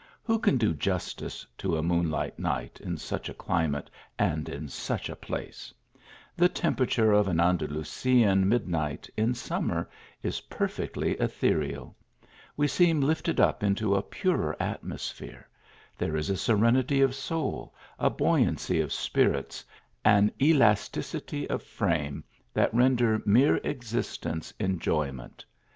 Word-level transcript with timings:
Who 0.23 0.39
can 0.39 0.57
do 0.57 0.73
justice 0.73 1.45
to 1.59 1.77
a 1.77 1.83
moonlight 1.83 2.39
night 2.39 2.81
in 2.83 2.97
such 2.97 3.29
a 3.29 3.35
climate, 3.35 3.87
and 4.17 4.49
in 4.49 4.67
such 4.67 5.09
a 5.09 5.15
place! 5.15 5.71
The 6.35 6.49
temperature 6.49 7.11
of 7.13 7.27
an 7.27 7.39
Andalusian 7.39 8.49
midnight, 8.49 9.07
in 9.15 9.35
summer 9.35 9.87
is 10.23 10.41
perfectly 10.49 11.11
ethereal. 11.17 11.95
We 12.57 12.67
seem 12.67 12.99
lifted 12.99 13.39
up 13.39 13.61
into 13.61 13.93
a 13.93 14.01
purer 14.01 14.57
atmosphere; 14.59 15.47
there 15.99 16.15
is 16.17 16.31
a 16.31 16.35
serenity 16.35 17.01
of 17.01 17.13
soul, 17.13 17.75
a 17.99 18.09
buoyancy 18.09 18.81
of 18.81 18.91
spirits, 18.91 19.63
an 20.03 20.31
elasticity 20.41 21.47
of 21.47 21.61
frame 21.61 22.23
that 22.55 22.73
render 22.73 23.21
mere 23.23 23.61
ex 23.63 23.93
istence 23.93 24.51
enjoyment. 24.59 25.45